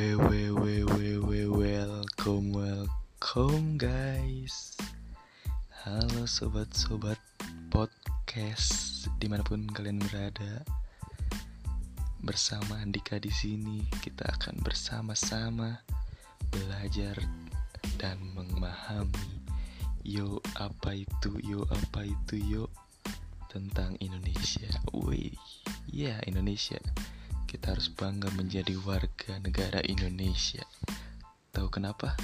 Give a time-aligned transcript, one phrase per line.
[0.00, 4.72] We we we we we welcome welcome guys.
[5.84, 7.20] Halo sobat-sobat
[7.68, 10.64] podcast di mana pun kalian berada.
[12.24, 15.84] Bersama Andika di sini kita akan bersama-sama
[16.48, 17.20] belajar
[18.00, 19.44] dan memahami
[20.00, 22.64] Yo apa itu yo apa itu yo
[23.52, 24.72] tentang Indonesia.
[24.96, 25.36] Wih,
[25.92, 26.80] ya Indonesia
[27.50, 30.62] kita harus bangga menjadi warga negara Indonesia.
[31.50, 32.14] Tahu kenapa?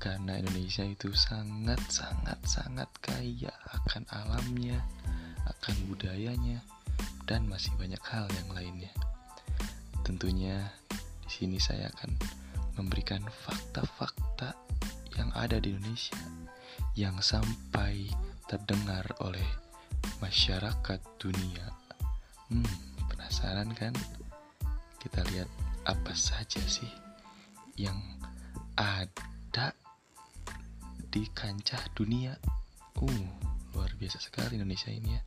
[0.00, 4.80] Karena Indonesia itu sangat sangat sangat kaya akan alamnya,
[5.44, 6.64] akan budayanya,
[7.28, 8.92] dan masih banyak hal yang lainnya.
[10.00, 12.16] Tentunya di sini saya akan
[12.80, 14.56] memberikan fakta-fakta
[15.20, 16.16] yang ada di Indonesia
[16.96, 18.08] yang sampai
[18.48, 19.44] terdengar oleh
[20.24, 21.68] masyarakat dunia.
[22.48, 22.64] Hmm,
[23.12, 23.92] penasaran kan?
[24.98, 25.48] Kita lihat
[25.86, 26.90] apa saja sih
[27.78, 27.96] yang
[28.74, 29.72] ada
[31.08, 32.36] di kancah dunia.
[32.98, 33.26] Uh,
[33.74, 35.22] luar biasa sekali Indonesia ini ya.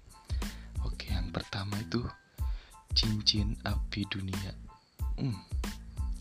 [0.83, 2.03] Oke, yang pertama itu
[2.91, 4.51] cincin api dunia.
[5.15, 5.39] Hmm,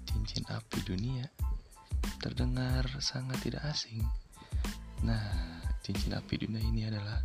[0.06, 1.26] cincin api dunia
[2.20, 4.04] terdengar sangat tidak asing.
[5.02, 5.24] Nah,
[5.80, 7.24] cincin api dunia ini adalah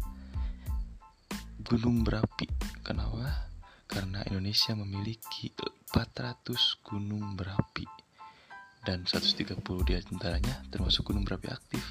[1.61, 2.47] gunung berapi.
[2.81, 3.51] Kenapa?
[3.85, 5.53] Karena Indonesia memiliki
[5.93, 7.85] 400 gunung berapi
[8.85, 11.81] dan 130 di antaranya termasuk gunung berapi aktif.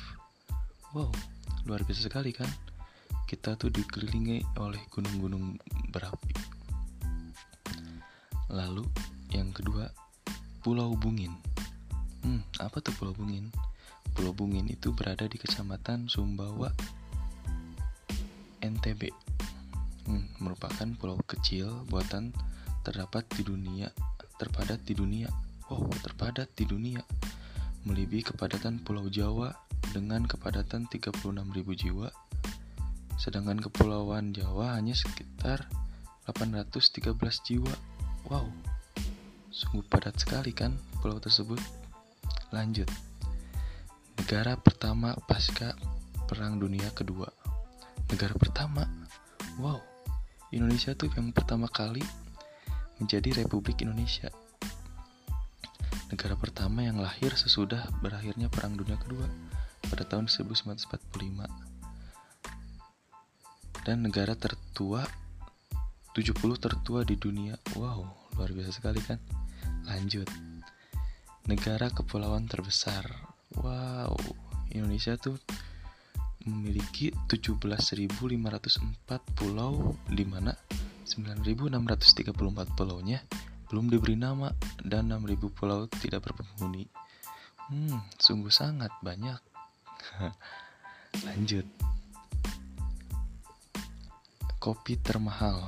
[0.95, 1.11] Wow,
[1.67, 2.47] luar biasa sekali kan?
[3.27, 5.59] Kita tuh dikelilingi oleh gunung-gunung
[5.91, 6.35] berapi.
[8.55, 8.87] Lalu
[9.35, 9.91] yang kedua,
[10.63, 11.35] Pulau Bungin.
[12.23, 13.51] Hmm, apa tuh Pulau Bungin?
[14.15, 16.71] Pulau Bungin itu berada di Kecamatan Sumbawa,
[18.63, 19.34] NTB.
[20.05, 22.37] Hmm, merupakan pulau kecil buatan
[22.85, 23.89] terdapat di dunia,
[24.37, 25.33] terpadat di dunia.
[25.73, 27.01] Wow, terpadat di dunia.
[27.89, 29.53] Melebihi kepadatan Pulau Jawa
[29.93, 31.25] dengan kepadatan 36.000
[31.73, 32.09] jiwa.
[33.17, 35.65] Sedangkan kepulauan Jawa hanya sekitar
[36.29, 37.75] 813 jiwa.
[38.29, 38.49] Wow.
[39.49, 41.61] Sungguh padat sekali kan pulau tersebut.
[42.53, 42.89] Lanjut.
[44.21, 45.77] Negara pertama pasca
[46.29, 47.29] Perang Dunia Kedua.
[48.09, 48.85] Negara pertama.
[49.61, 49.94] Wow.
[50.55, 52.03] Indonesia tuh yang pertama kali
[53.03, 54.31] menjadi Republik Indonesia.
[56.15, 59.27] Negara pertama yang lahir sesudah berakhirnya Perang Dunia Kedua
[59.91, 61.03] pada tahun 1945.
[63.83, 65.03] Dan negara tertua
[66.15, 67.59] 70 tertua di dunia.
[67.75, 68.07] Wow,
[68.39, 69.19] luar biasa sekali kan?
[69.91, 70.31] Lanjut.
[71.51, 73.05] Negara kepulauan terbesar.
[73.59, 74.15] Wow,
[74.71, 75.35] Indonesia tuh
[76.45, 78.29] memiliki 17.504
[79.37, 80.53] pulau di mana
[81.05, 83.21] 9.634 pulaunya
[83.69, 84.53] belum diberi nama
[84.85, 86.87] dan 6.000 pulau tidak berpenghuni.
[87.69, 89.41] Hmm, sungguh sangat banyak.
[91.27, 91.65] Lanjut.
[94.61, 95.65] Kopi termahal.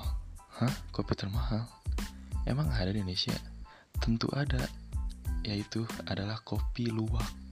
[0.60, 0.74] Hah?
[0.92, 1.68] Kopi termahal?
[2.44, 3.34] Emang ada di Indonesia?
[3.96, 4.60] Tentu ada.
[5.44, 7.45] Yaitu adalah kopi luwak.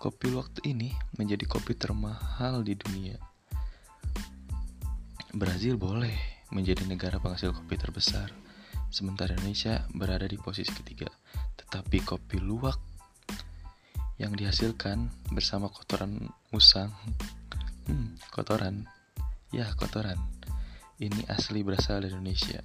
[0.00, 3.20] Kopi luwak ini menjadi kopi termahal di dunia.
[5.36, 6.16] Brazil boleh
[6.48, 8.32] menjadi negara penghasil kopi terbesar,
[8.88, 11.04] sementara Indonesia berada di posisi ketiga.
[11.52, 12.80] Tetapi kopi luwak
[14.16, 16.96] yang dihasilkan bersama kotoran musang,
[17.84, 18.88] hmm, kotoran,
[19.52, 20.16] ya kotoran,
[20.96, 22.64] ini asli berasal dari Indonesia.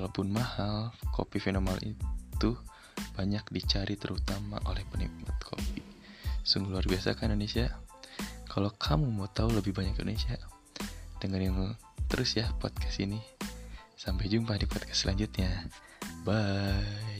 [0.00, 2.56] Walaupun mahal, kopi fenomenal itu
[3.12, 5.93] banyak dicari terutama oleh penikmat kopi.
[6.44, 7.72] Sungguh luar biasa kan Indonesia?
[8.44, 10.36] Kalau kamu mau tahu lebih banyak Indonesia,
[11.18, 11.72] dengerin
[12.06, 13.18] terus ya podcast ini.
[13.96, 15.72] Sampai jumpa di podcast selanjutnya.
[16.28, 17.13] Bye.